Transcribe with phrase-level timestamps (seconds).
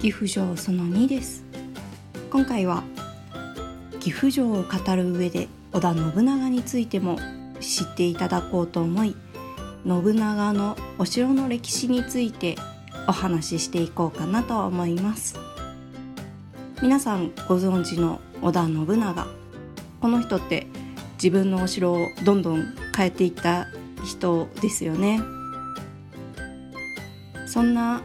[0.00, 1.42] 岐阜城その2です。
[2.30, 2.84] 今回は
[3.98, 7.18] 岐阜城を語る上で織田信長についても
[7.60, 9.16] 知っていただこうと思い
[9.86, 12.56] 信長のお城の歴史について
[13.08, 15.34] お話ししていこうかなと思います。
[16.82, 19.26] 皆さんご存知の織田信長。
[20.02, 20.66] この人って
[21.14, 23.66] 自分のお城をどんどん変えていった
[24.04, 25.20] 人ですよね。
[27.46, 28.02] そんな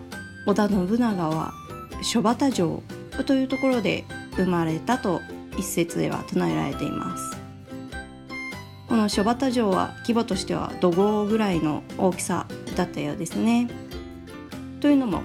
[0.48, 1.54] 織田信長は
[2.02, 2.84] 諸畑城
[3.26, 4.06] というところで
[4.36, 5.22] 生まれたと
[5.58, 7.38] 一説では唱えられています。
[8.88, 13.70] この諸畑城は規模としては土豪ぐらいの大きさだったようですね。
[14.82, 15.22] というのも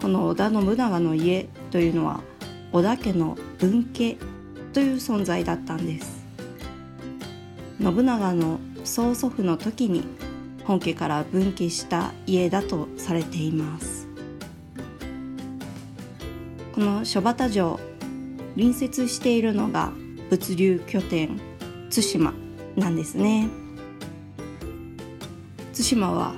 [0.00, 2.20] この織田信長の家というのは
[2.72, 4.16] 織田家の分家
[4.72, 6.24] という存在だったんです。
[7.80, 10.04] 信長の曽祖父の時に
[10.64, 13.99] 本家から分家した家だとされています。
[16.80, 17.78] この諸畑城
[18.56, 19.92] 隣接しているのが
[20.30, 21.38] 物流拠点
[21.90, 22.32] 対馬
[22.74, 23.50] なんですね。
[25.76, 26.32] 対馬は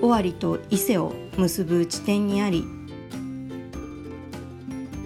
[0.00, 2.64] 尾張と伊勢を結ぶ地点にあり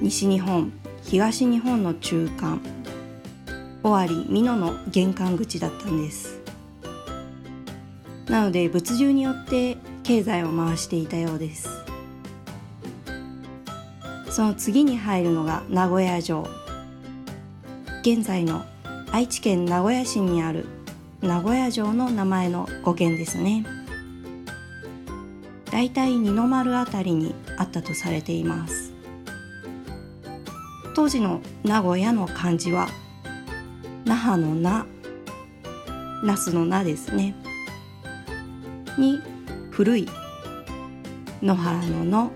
[0.01, 2.61] 西日本東日本の中間
[3.83, 6.41] 尾張美濃の玄関口だったんです。
[8.29, 11.86] なので物流によって経済を回していたようです。
[14.37, 16.47] その次に入るのが名古屋城。
[18.03, 18.67] 現在の
[19.11, 20.67] 愛知県名古屋市にある
[21.23, 23.65] 名古屋城の名前の語源ですね。
[25.73, 28.93] だいたい二の丸あたりにあったとされています。
[30.95, 32.89] 当時の名古屋の漢字は
[34.05, 34.85] 那覇の那
[36.23, 37.35] 那須の那ですね。
[38.99, 39.19] に
[39.71, 40.07] 古い。
[41.41, 42.31] 野原の野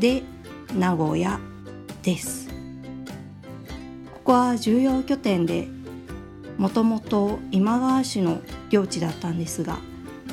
[0.00, 0.24] で
[0.74, 1.40] 名古屋
[2.02, 2.48] です。
[4.12, 5.66] ここは重要拠点で
[6.58, 9.78] もともと今川氏の領地だったんですが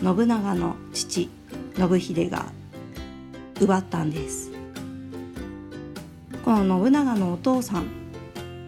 [0.04, 1.30] 信長の父
[1.78, 2.48] 信秀が
[3.62, 4.52] 奪ったんです。
[6.44, 7.88] この信長のお父さん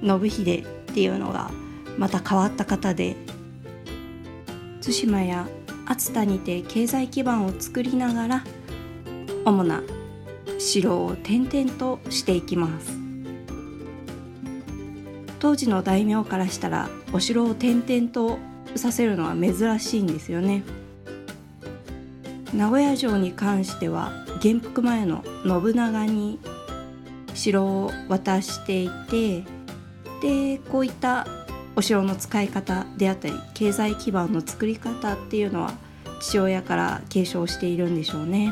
[0.02, 1.52] 信秀っていうのが
[1.98, 3.18] また変わった方で
[4.82, 5.48] 対馬や
[5.86, 8.44] 熱田にて経済基盤を作りながら
[9.46, 9.84] 主な
[10.58, 12.92] 城を転々としていきます
[15.40, 18.40] 当時の大名からしたらお城を転々と
[18.76, 20.64] させるのは珍しいんですよね
[22.54, 26.40] 名古屋城に関しては元服前の信長に
[27.34, 29.44] 城を渡していて
[30.22, 31.28] でこういった
[31.76, 35.74] お城の使い方であったり経済基盤の作り方っていうのは
[36.20, 38.52] 父親から継承しているんでしょうね。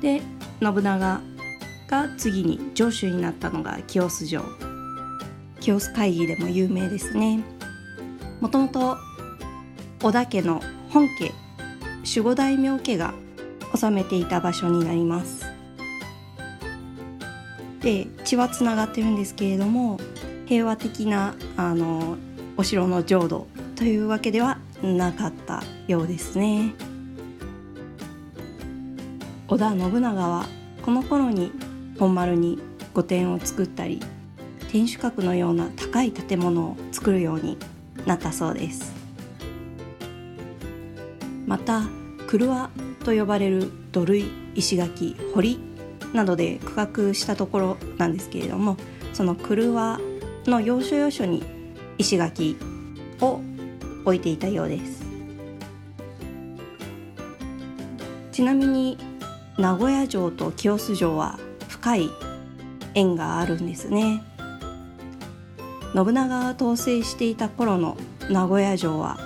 [0.00, 0.22] で
[0.60, 1.20] 信長
[1.88, 4.42] が次に城主になったのが清須城。
[5.60, 7.42] 清須会議でも有名ですね。
[8.40, 8.96] もともと
[10.02, 11.32] 織田家の本家
[12.06, 13.12] 守護大名家が
[13.78, 15.44] 治めていた場所になります。
[17.80, 19.98] で血はつながってるんですけれども
[20.46, 22.16] 平和的なあの
[22.56, 23.46] お城の浄土
[23.76, 26.74] というわけではなかったようですね。
[29.50, 30.46] 織田信長は
[30.80, 31.50] この頃に
[31.98, 32.60] 本丸に
[32.94, 34.00] 御殿を作ったり
[34.70, 37.58] 天守閣のような高い建物を作るように
[38.06, 38.92] なったそうです。
[41.48, 41.82] また
[42.28, 42.70] 車
[43.04, 44.24] と呼ばれる土塁
[44.54, 45.58] 石垣堀
[46.12, 48.76] などで区画したところなんですけれども
[49.12, 49.98] その車
[50.46, 51.42] の要所要所に
[51.98, 52.56] 石垣
[53.20, 53.40] を
[54.04, 55.02] 置いていたようです。
[58.30, 59.09] ちなみに
[59.58, 61.38] 名古屋城と清洲城は
[61.68, 62.10] 深い
[62.94, 64.22] 縁があるんですね。
[65.92, 67.96] 信長が統制していた頃の
[68.30, 69.18] 名古屋城は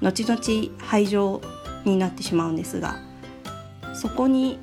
[0.00, 1.40] 後々廃城
[1.84, 2.96] になってしまうんですが
[3.94, 4.60] そこに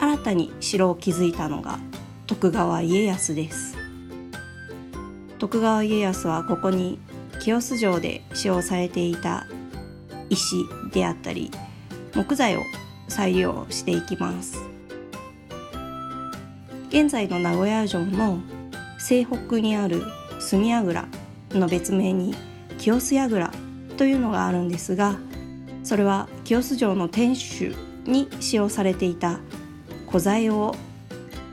[0.00, 1.78] 新たに城を築いたのが
[2.26, 3.76] 徳川家康です。
[5.38, 7.00] 徳川家康はここに
[7.40, 9.46] 清洲城で使用されていた
[10.30, 11.50] 石であったり
[12.14, 12.60] 木材を
[13.12, 14.58] 再利用していきます。
[16.88, 18.38] 現在の名古屋城の
[18.98, 20.02] 西北にある
[20.40, 21.06] 住櫓
[21.52, 22.34] の別名に
[22.78, 23.50] 清須櫓
[23.96, 25.16] というのがあるんですが
[25.84, 27.74] それは清須城の天守
[28.04, 29.40] に使用されていた
[30.06, 30.74] 古材を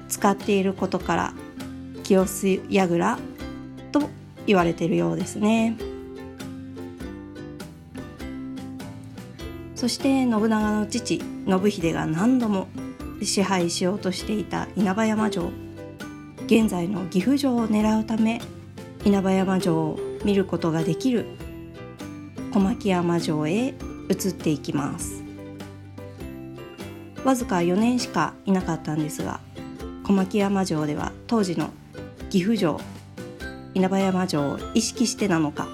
[0.09, 1.33] 使っていることから
[2.03, 3.17] 清須櫓
[3.91, 4.09] と
[4.45, 5.88] 言われているようですね。
[9.79, 12.67] そして信長の父信秀が何度も
[13.23, 15.53] 支配しようとしていた稲葉山城。
[16.47, 18.41] 現在の岐阜城を狙うため
[19.05, 21.27] 稲葉山城を見ることができる
[22.51, 23.73] 小牧山城へ
[24.09, 25.23] 移っていきます。
[27.23, 29.39] わずか4年しかいなかったんですが
[30.03, 31.69] 小牧山城では当時の
[32.29, 32.81] 岐阜城
[33.75, 35.68] 稲葉山城を意識してなのか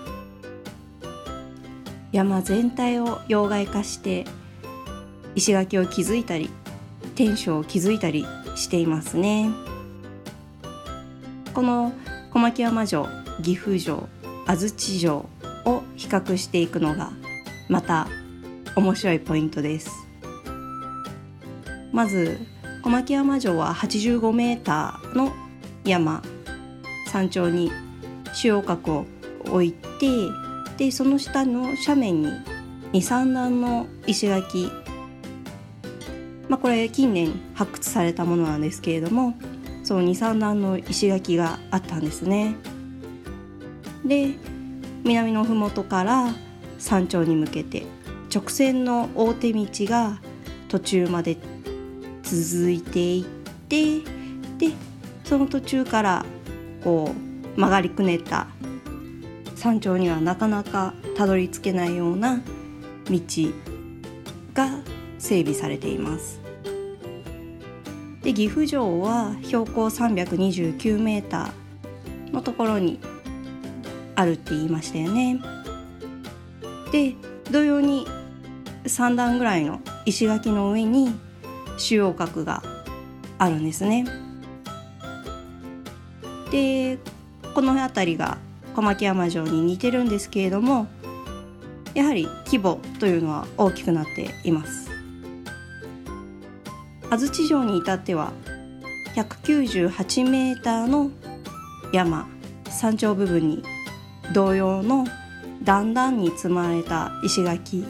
[2.16, 4.24] 山全体を要害化して
[5.36, 6.50] 石垣を築いたり
[7.14, 8.26] 天守を築いたり
[8.56, 9.50] していますね。
[11.54, 11.92] この
[12.32, 13.06] 小牧山城
[13.44, 14.08] 岐阜城
[14.46, 15.26] 安土城
[15.66, 17.12] を比較していくのが
[17.68, 18.08] また
[18.78, 19.92] 面白いポイントです。
[21.92, 22.40] まず
[22.82, 25.34] 小牧山城は85メーターの
[25.84, 26.24] 山。
[27.12, 27.74] 山頂に
[28.34, 29.06] 主要角を
[29.50, 30.06] 置いて
[30.78, 32.30] でその下の斜面に
[32.94, 34.70] 23段の石垣
[36.48, 39.36] まあ、これ近年発掘されたものなんですけれども
[39.84, 42.56] その23段の石垣があったんですね。
[44.06, 44.36] で
[45.04, 46.34] 南の麓から
[46.78, 47.86] 山頂に向けて
[48.34, 50.20] 直線の大手道が
[50.68, 51.38] 途中まで
[52.24, 53.26] 続いていっ
[53.68, 54.00] て
[54.58, 54.74] で
[55.24, 56.26] その途中から
[56.84, 57.14] こ
[57.56, 58.48] う曲がりくねった
[59.56, 62.42] 山頂にはなかなかたどり着けないような
[63.10, 63.20] 道
[64.54, 64.70] が
[65.18, 66.42] 整備されています。
[68.22, 73.00] で岐阜城は標高329メーターのところに
[74.16, 75.40] あるって言いましたよね。
[76.92, 77.14] で
[77.52, 78.08] 同様に
[78.86, 81.14] 3段ぐらいの石垣の上に
[81.78, 82.64] 主要角が
[83.38, 84.06] あるんですね。
[86.52, 86.98] で
[87.54, 88.38] この辺りが
[88.76, 90.88] 小牧山城に似てるんですけれども
[91.94, 94.92] やはり規模というのは大きくなっています。
[97.10, 98.34] 安土城に至っては
[99.16, 101.10] 198メーターの
[101.94, 102.28] 山
[102.70, 103.64] 山頂部分に
[104.34, 105.06] 同様の
[105.64, 107.86] 段々に積まれた石垣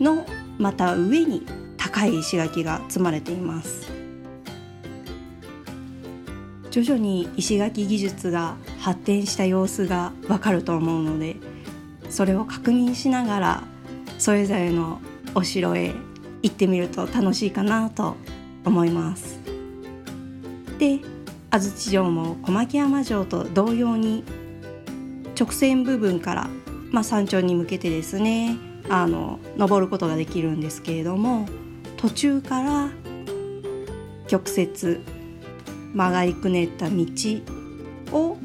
[0.00, 0.24] の
[0.56, 1.44] また上に
[1.76, 3.95] 高い石垣が積まれています。
[6.76, 11.36] 徐々に石垣技術が発展した様子がわかると思うので
[12.10, 13.62] それを確認しながら
[14.18, 15.00] それぞれの
[15.34, 15.94] お城へ
[16.42, 18.16] 行ってみると楽しいかなと
[18.66, 19.40] 思います。
[20.78, 21.00] で
[21.50, 24.22] 安土城も小牧山城と同様に
[25.34, 26.50] 直線部分から、
[26.90, 28.58] まあ、山頂に向けてですね
[28.90, 31.48] あの登ることができるんですけれども
[31.96, 32.90] 途中から
[34.26, 35.00] 曲折
[35.96, 36.94] 曲がりくねった道
[38.12, 38.36] を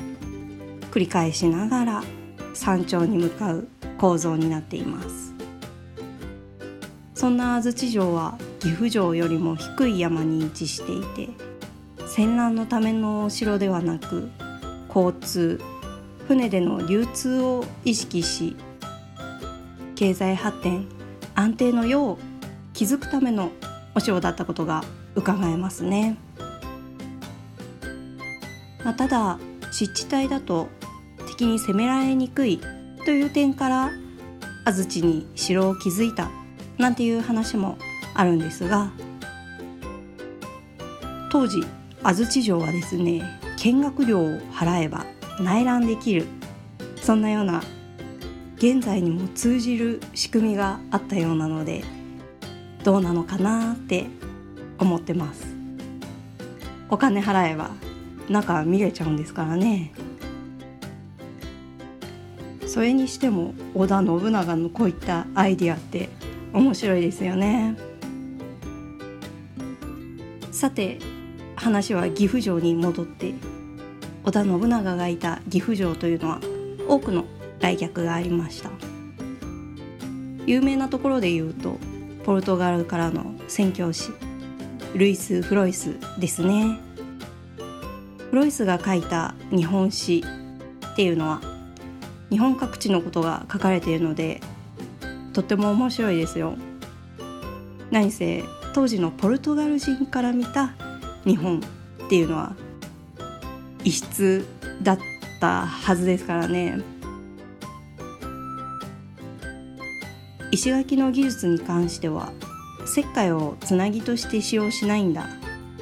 [0.89, 2.03] 繰り返しながら
[2.53, 3.68] 山頂に向かう
[3.98, 5.33] 構造になっています
[7.13, 11.33] そんな安土城は岐阜城よりも低い山に位置していて
[12.07, 14.30] 戦乱のためのお城ではなく
[14.88, 15.59] 交通
[16.30, 18.56] 船での流通を意識し
[19.95, 20.88] 経済発展
[21.36, 22.18] 安定の世を
[22.74, 23.51] 築くための
[23.94, 26.15] お城だったことが伺えますね。
[28.83, 29.39] まあ、ただ
[29.72, 30.69] 湿地帯だと
[31.28, 32.60] 敵に攻められにくい
[33.06, 33.92] という点から
[34.65, 36.29] 安土に城を築いた
[36.77, 37.77] なんていう話も
[38.13, 38.91] あるんですが
[41.32, 41.63] 当時
[42.03, 43.24] 安土城はですね
[43.58, 45.06] 見学料を払えば
[45.39, 46.25] 内覧できる
[47.01, 47.62] そんなような
[48.58, 51.84] 現在にも通じる仕組みがあったようなので
[52.84, 54.06] どうなのかなって
[54.77, 55.46] 思ってます。
[56.89, 57.72] お金払えば
[58.30, 59.92] 中見れちゃうんですからね。
[62.66, 66.10] それにしても織田信長のこういったアイディアって
[66.54, 67.75] 面白いですよね。
[70.51, 71.00] さて
[71.56, 73.34] 話は岐阜城に戻って
[74.24, 76.40] 織田信長がいた岐阜城というのは
[76.88, 77.25] 多くの
[77.60, 78.70] 来客がありました。
[80.46, 81.78] 有名なところで言うと
[82.24, 84.12] ポルトガルからの宣教師
[84.96, 86.80] ルイス・フロイスですね。
[88.32, 90.24] ロイスが書いた日本史
[90.94, 91.42] っていうのは
[92.30, 94.42] 日本各地のことが書かれているので
[95.34, 96.56] とっても面白いですよ。
[97.90, 100.74] 何せ当時のポルトガル人から見た
[101.26, 101.60] 日本
[102.06, 102.56] っていうのは
[103.84, 104.46] 異質
[104.82, 105.00] だっ
[105.40, 106.80] たはずですからね。
[110.52, 112.32] 石垣の技術に関しては
[112.86, 115.28] 石灰をつなぎとして使用しないんだ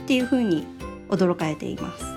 [0.03, 0.65] っていうふうに
[1.09, 2.08] 驚かれています。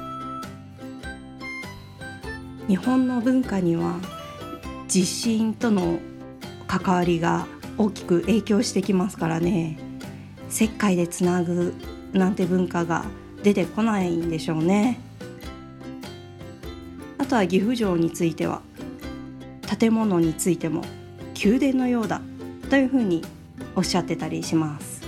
[2.69, 3.99] 日本の文化には
[4.89, 5.99] 地震との
[6.67, 9.79] 関わりが大きく影響してきますからね。
[10.49, 11.75] 石灰でつなぐ
[12.13, 13.05] なんて文化が
[13.43, 15.01] 出てこないんでしょうね。
[17.19, 18.63] あとは岐阜城については
[19.79, 20.83] 建物についても
[21.43, 22.21] 宮殿のようだ
[22.71, 23.23] というふうに
[23.75, 25.03] おっしゃってたりします。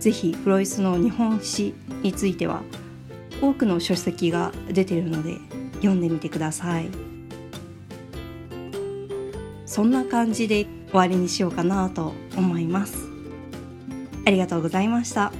[0.00, 2.62] ぜひフロイスの日本史については
[3.40, 5.38] 多くの書籍が出ているので
[5.82, 6.88] 読んでみてください
[9.66, 13.12] そんな感じで終わりにしようかなと思います
[14.24, 15.32] ありがとうございました。